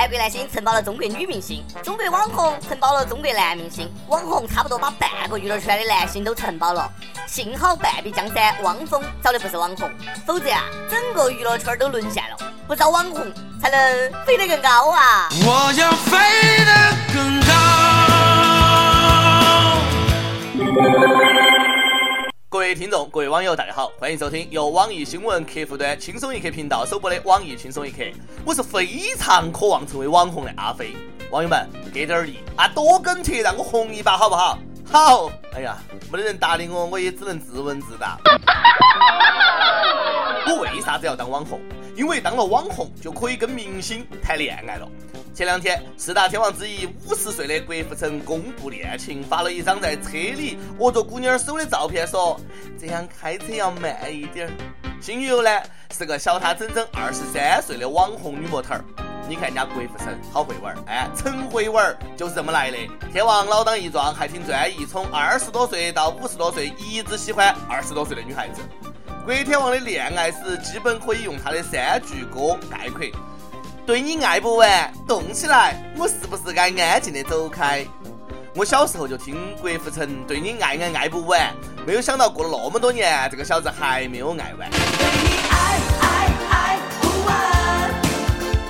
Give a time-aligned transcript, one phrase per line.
[0.00, 6.90] 韩国男星承包了中国女明星，中国网红承包了中国男明星，网红差不多把半个娱乐圈的男星都承包了。
[7.26, 9.90] 幸好半壁江山汪峰找的不是网红，
[10.26, 12.36] 否则啊，整个娱乐圈都沦陷了。
[12.66, 15.28] 不找网红，才能飞得更高啊！
[15.44, 16.16] 我要飞
[16.64, 16.72] 得
[17.12, 17.38] 更
[21.20, 21.29] 高。
[22.52, 27.98] 各位听众，各位网友，大家好，欢迎收听由网易新闻客户端轻松一刻频道首播的网易轻松一刻。
[28.44, 30.96] 我是非常渴望成为网红的阿飞，
[31.30, 34.58] 网友们给点力啊，多跟帖让我红一把好不好？
[34.84, 35.76] 好，哎呀，
[36.10, 38.18] 没得人搭理我，我也只能自问自答。
[40.48, 41.60] 我为啥子要当网红？
[41.94, 44.88] 因为当了网红就可以跟明星谈恋爱了。
[45.32, 52.38] 前两天，四大天王之一五十岁的郭富城公布恋情，发了一张在车里握着姑娘手的照片，说
[52.78, 54.50] 这样开车要慢一点。
[55.00, 55.50] 新女友呢
[55.96, 58.84] 是个小他整整二十三岁的网红女模特儿。
[59.28, 62.76] 你看人家郭富城好会玩儿，哎，陈会玩儿就是这么来的。
[63.12, 68.60] 天王老当益壮，还挺专一，从二十多岁到五十多岁，一直喜欢二十多岁的女孩子。
[69.24, 73.06] 郭天王的恋爱史基本可以用他的三句歌概括。
[73.86, 77.84] 对你爱不完，动起来，我是不是该安静的走开？
[78.54, 81.52] 我小时候就听郭富城对你爱爱爱不完，
[81.86, 84.70] 没有想到过了那么多年，这个小子还没有爱完。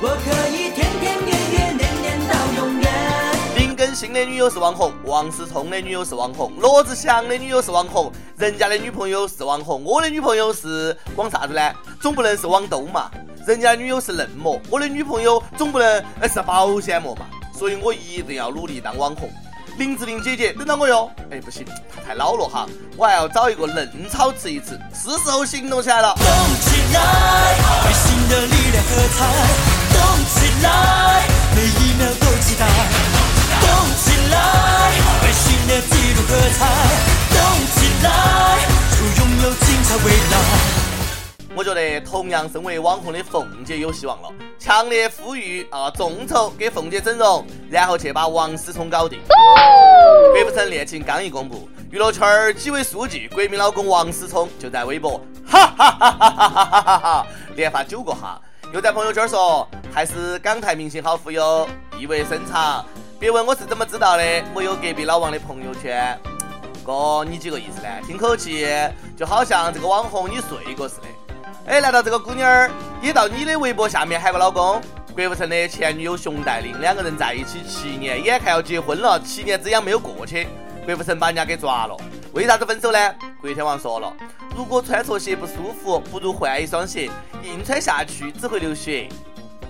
[0.00, 2.88] 我可以天天月月年年到永远。
[3.56, 11.72] 林更新的女友是网红，王思聪的女友是网红，罗志祥的女友是网红，人家的女朋友是网红，我的女朋友是网啥子呢？
[12.00, 13.10] 总不能是网兜嘛？
[13.48, 17.24] 人家女友是嫩模，我的女朋友总不能是保鲜膜嘛，
[17.58, 19.30] 所以我一定要努力当网红。
[19.78, 21.10] 林志玲姐姐，等到我哟！
[21.30, 26.14] 哎，不行，她太老了哈，我还要找一个嫩草吃一吃，是时候行动起来了。
[26.16, 26.26] 动
[26.60, 27.00] 起来，
[27.86, 29.24] 为新的力量喝彩！
[29.96, 31.24] 动起来，
[31.56, 32.68] 每一秒都期待！
[33.64, 34.92] 动起来，
[35.24, 36.68] 为新的纪录喝彩！
[37.32, 37.40] 动
[37.72, 38.60] 起来，
[38.92, 40.77] 就拥有精彩未来！
[41.58, 44.28] 我觉得同样身为网红的凤姐有希望了，
[44.60, 49.18] 强烈呼吁啊众筹给凤姐整容，然后去把王思聪搞定。
[50.32, 57.26] 郭富城恋情刚一公布，娱乐圈儿几位书记国民老公王思聪就在微博哈哈哈哈哈哈哈哈
[57.56, 58.40] 连发九个哈，
[58.72, 62.86] 又在朋友圈说还是港台明星好忽悠，意味深长。
[63.18, 64.22] 别问我是怎么知道的，
[64.54, 66.16] 我有隔壁老王的朋友圈。
[66.86, 67.88] 哥，你几个意思呢？
[68.06, 68.64] 听口气
[69.16, 71.08] 就好像这个网红你睡过似的。
[71.68, 72.70] 哎，难道这个姑娘儿
[73.02, 74.80] 也到你的微博下面喊个老公？
[75.14, 80.48] 郭富城的前女友熊黛林两个人在一起七年，眼看要结婚了，七年之痒没有过去，
[80.86, 81.94] 郭富城把人家给抓了。
[82.32, 83.14] 为啥子分手呢？
[83.42, 84.10] 郭天王说了，
[84.56, 87.10] 如果穿错鞋不舒服，不如换一双鞋，
[87.44, 89.06] 硬穿下去只会流血。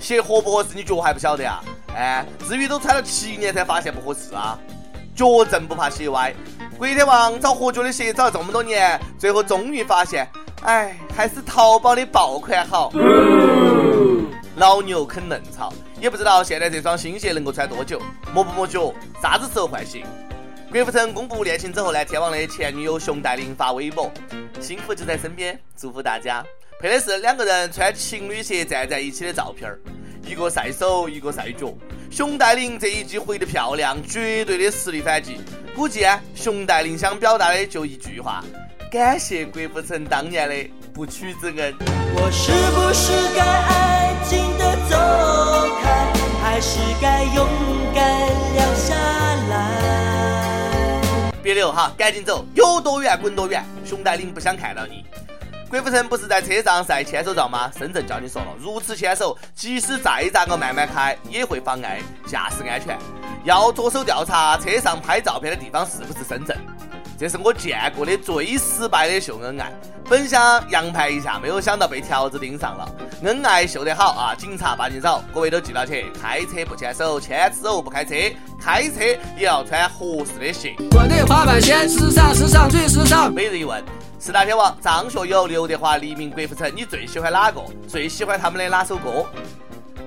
[0.00, 1.62] 鞋合不合适你脚还不晓得啊？
[1.94, 4.58] 哎，至于都穿了七年才发现不合适啊？
[5.14, 6.32] 脚正不怕鞋歪。
[6.78, 10.26] 郭天王找合脚的鞋找了这么多年，最后终于发现。
[10.62, 12.92] 哎，还是淘宝的爆款好。
[14.56, 18.00] 老牛啃嫩草，也不知道现在这双新鞋能够穿多久。
[18.32, 18.92] 磨不磨脚？
[19.20, 20.04] 啥子时候换鞋？
[20.70, 22.04] 郭富城公布恋情之后呢？
[22.04, 24.10] 天王的前女友熊黛林发微博：
[24.60, 26.44] 幸福就在身边，祝福大家。
[26.80, 29.80] 配的是两个人穿情侣鞋站在一起的照片儿，
[30.24, 31.74] 一个晒手，一个晒脚。
[32.10, 35.40] 熊黛林这一句回得漂亮，绝对的实力反击。
[35.74, 38.44] 估计啊，熊黛林想表达的就一句话。
[38.92, 40.54] 感谢郭富城当年的
[40.92, 41.74] 不娶之恩。
[42.14, 44.98] 我是不是该安静的走
[45.82, 47.48] 开，还是该勇
[47.94, 48.04] 敢
[48.52, 48.94] 留下
[49.48, 51.00] 来？
[51.42, 53.64] 别留哈，赶紧走，有多远滚多远。
[53.82, 55.06] 熊黛林不想看到你。
[55.70, 57.72] 郭富城不是在车上晒牵手照吗？
[57.74, 62.98] 深圳交警说了，如此牵手，即使再咋个慢慢开，也会妨碍驾驶安全，
[63.44, 66.54] 要着手调查车上拍照片的地方是不是深圳。
[67.22, 69.72] 这是我见过的最失败的秀恩爱，
[70.10, 72.84] 本想洋盘一下，没有想到被条子盯上了。
[73.22, 78.16] 恩爱秀得好啊，警察把你找，各位都记到起，开车不牵手，牵手不开车，
[78.60, 79.04] 开车
[79.38, 80.74] 也要穿合适的鞋。
[80.90, 83.32] 我的滑板鞋时尚，时尚最时尚。
[83.32, 83.80] 每日一问：
[84.18, 87.62] 四大天王张学友、刘德华、黎明、郭富城，你最喜欢哪个？
[87.86, 89.24] 最喜欢他们的哪首歌？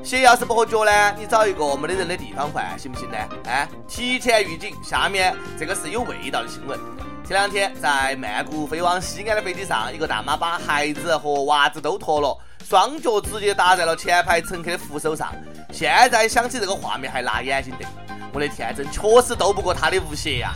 [0.04, 0.92] 鞋要是不合脚呢？
[1.18, 3.18] 你找一个没得人的地方换，行不行呢？
[3.46, 6.78] 哎，提前预警，下面这个是有味道的新闻。
[7.28, 15.34] 前两天在曼谷飞往西安的飞机上，一个大妈把孩子和娃子都脱了，双脚直接搭在了前排乘客的扶手上。
[15.72, 17.86] 现在想起这个画面还辣眼睛的，
[18.32, 20.54] 我的天真确实斗不过他的无邪呀！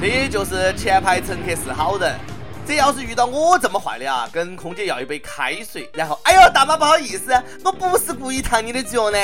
[0.00, 2.14] 这就是前排乘客是好人，
[2.66, 7.30] 这要是遇到我这么坏的啊，跟空姐要一杯开水，然后，哎呦，大妈不好意思，
[7.62, 9.18] 我不是故意烫你的脚呢。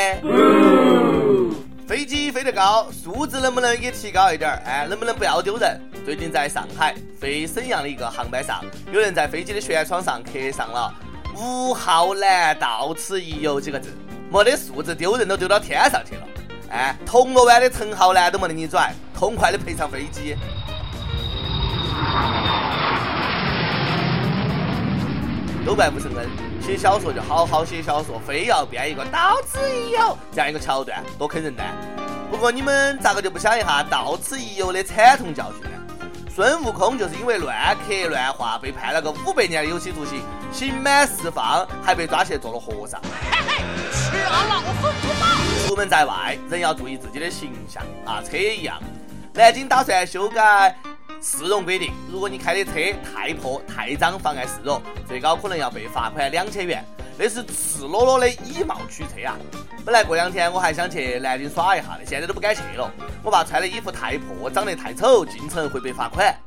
[1.86, 4.62] 飞机飞得高，素质能不能也提高一点儿？
[4.64, 5.78] 哎，能不能不要丢人？
[6.02, 10.94] 最近在上海飞沈阳的一个航班上，有人在飞机的舷窗上刻上了
[11.36, 13.90] “吴浩南到此一游”几个字，
[14.31, 16.26] 没得素质丢人都丢到天上去了。
[16.70, 20.36] 哎，铜锣湾的陈浩南都没得你拽，痛快的赔偿飞机。
[25.66, 26.26] 都怪吴承恩，
[26.64, 31.62] 写小说就好好写小说，非要编一个到此一游这样一个桥段，多坑人呢。
[32.31, 35.69] 不过你们咋个就不想一下到此一游的惨痛教训呢？
[36.34, 42.99] 孙悟空就是因为乱刻乱画被判了个五百年的有期徒刑，刑满释放还被抓去做了和尚。
[43.93, 45.69] 吃俺老孙不饱。
[45.69, 48.82] 出门在外，人要注意自己的形象啊，车也一样。
[49.34, 50.75] 南京打算修改。
[51.26, 52.73] 市容规定，如果你开的车
[53.03, 54.79] 太破、太脏，妨碍市容，
[55.09, 56.85] 最高可能要被罚款两千元。
[57.17, 59.35] 那是赤裸裸的以貌取车啊！
[59.87, 62.91] 本来过两天我还想去南京耍一下的，现在都不敢去了。
[63.23, 66.38] 我怕穿的衣服太破，长得太丑，进城会被罚款。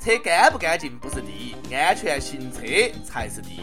[0.00, 2.60] 车干不干净不是第一，安全行车
[3.04, 3.62] 才是第一。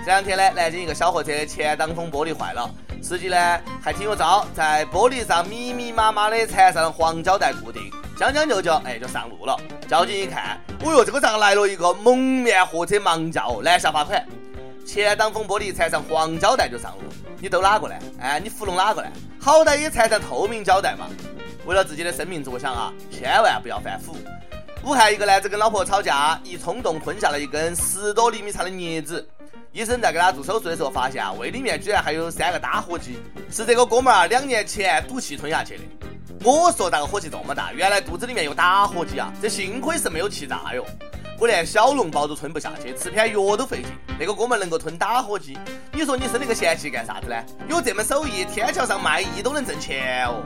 [0.00, 2.68] 这两天呢，南京一个小货车前挡风玻璃坏了，
[3.00, 7.92] 司机呢还挺有招，在玻璃上密密麻麻的缠上黄胶带固定。
[8.18, 9.56] 将将就就，哎，就上路了。
[9.88, 14.26] 交警一看，哦哟，这个咋来了一个蒙面货车盲轿，拦下罚款。
[14.84, 17.04] 前挡风玻璃缠上黄胶带就上路，
[17.40, 17.94] 你逗哪个呢？
[18.20, 19.08] 哎，你糊弄哪个呢？
[19.40, 21.06] 好歹也缠上透明胶带嘛。
[21.64, 24.16] 为了自己的生命着想啊，千万不要犯虎。
[24.82, 29.24] 武汉一个男子跟老婆吵架，一冲动吞下了一根十多厘米长的镊子。
[29.70, 36.07] 医生在给他做手术的时候发现啊，胃里面居然还有三个打火机，是这个哥们儿两年前赌气吞下去的。
[36.44, 37.72] 我说咋个火气这么大？
[37.72, 39.32] 原来肚子里面有打火机啊！
[39.42, 40.84] 这幸亏是没有气炸哟。
[41.38, 43.86] 我连小笼包都吞不下去，吃片药都费劲。
[44.18, 45.58] 那个哥们能够吞打火机，
[45.92, 47.36] 你说你生那个闲气干啥子呢？
[47.68, 50.42] 有这门手艺，天桥上卖艺都能挣钱哦。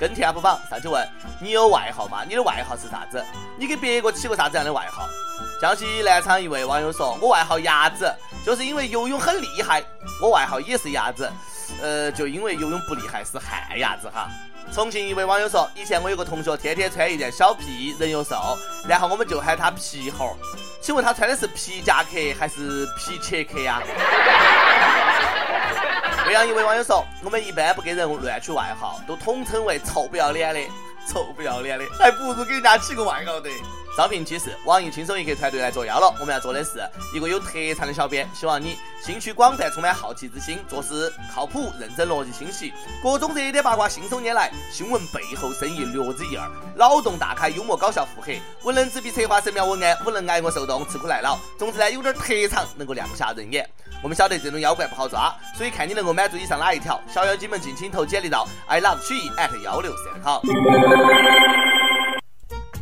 [0.00, 1.06] 跟帖不榜上去问
[1.40, 2.24] 你有外号吗？
[2.26, 3.22] 你的外号是啥子？
[3.58, 5.06] 你给别个起过啥子样的外号？
[5.60, 8.12] 江西南昌一位网友说：“我外号鸭子，
[8.44, 9.82] 就是因为游泳很厉害。
[10.20, 11.30] 我外号也是鸭子。”
[11.82, 14.28] 呃，就因为游泳不厉害是旱鸭子哈。
[14.72, 18.56] 重庆一位网友说，以前我有个同学天天穿一件小皮衣，人又瘦，
[18.88, 20.36] 然后我们就喊他皮猴。
[20.80, 23.82] 请问他穿的是皮夹克还是皮切克呀？
[26.24, 30.60] 贵阳一位网友说，我们一般不给人乱取外号，都统称为臭不要脸的，
[31.06, 33.50] 臭不要脸的，还不如给人家起个外号的。
[33.96, 36.12] 招聘启事：网易轻松一刻团队来作妖了。
[36.18, 36.82] 我们要做的是
[37.14, 51.38] 一个有特长的小编，希望你兴趣广泛，充满好奇之心，做事靠谱、认真、逻辑清晰，各种热点八卦信手拈来，新闻背后深意略知一二，脑洞大开，幽默搞笑腹黑，文能执笔策划神妙文案，武能挨饿受冻，吃苦耐劳。
[51.56, 53.64] 总之呢，有点特长，能够亮瞎人眼。
[54.02, 60.42] 我们晓得这种妖怪不好抓，所以看你能够满足以上哪一条，小妖精们尽情投简历到 i love 曲艺 at 幺六三 com。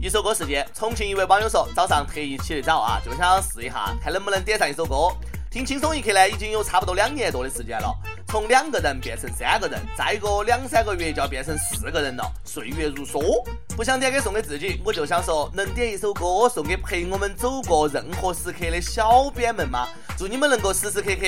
[0.03, 5.17] 一首歌时间，重庆一位网友说，早上特意起得早啊，就想试一下，看能不能点上一首歌。
[5.49, 7.97] 听轻松一刻呢，已经有差不多两年多的时间了，
[8.27, 13.45] 从两个人变成三个人，再过两三个月就要变成四个人了，岁月如梭。
[13.77, 19.87] 不想点给送给自己，我就想说，能点一首歌送给陪我们走过任何时刻的小编们吗？
[20.19, 21.27] 祝你们能够时时刻刻。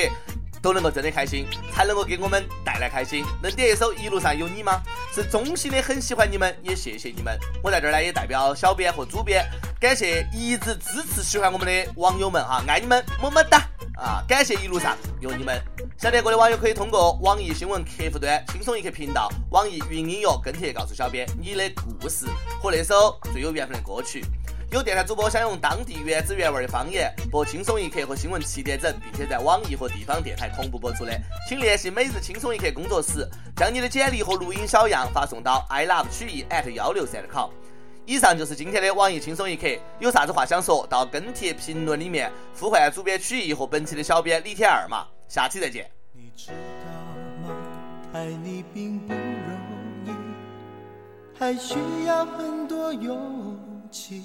[0.64, 3.22] 都能够真的开心，才能够给我们带来开心。
[3.42, 4.80] 能点一首《一路上有你》吗？
[5.12, 7.38] 是衷心的很喜欢你们，也谢谢你们。
[7.62, 9.44] 我在这儿呢，也代表小编和主编，
[9.78, 13.58] 感谢一直支持喜欢我们的网友们哈，爱你们，么么哒
[13.98, 14.24] 啊！
[14.26, 15.62] 感谢一路上有你们。
[15.98, 22.24] 想点歌的网友可以通过网易新闻客户端“轻松一刻”频道、网易云音乐跟帖告诉小编你的故事
[22.62, 24.24] 和那首最有缘分的歌曲。
[24.74, 31.16] 有电台主播想用当地原汁原味的方言播《轻松一刻》和新闻七点整，并且在网易和地方电台同步播出的，
[31.48, 37.50] 请联系每日轻松一刻工作室，将你的简历和录音小样发送到 i love 曲艺 at 幺六三 com。
[38.04, 39.68] 以上就是今天的网易轻松一刻，
[40.00, 42.28] 有啥子话想说到跟帖评论里面
[42.58, 45.88] 呼唤主编曲艺和本期的小编李天二嘛，下期再见。
[46.10, 47.56] 你知道吗？
[48.12, 49.22] 爱你并不容
[50.04, 50.10] 易，
[51.38, 51.76] 还需
[52.08, 53.56] 要很多勇
[53.88, 54.24] 气。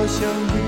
[0.00, 0.22] 我想
[0.54, 0.67] 你。